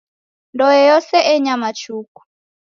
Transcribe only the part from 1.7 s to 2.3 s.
chuku.